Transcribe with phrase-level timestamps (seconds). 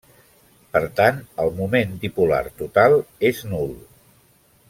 [0.75, 2.99] Per tant el moment dipolar total
[3.33, 3.73] és nul.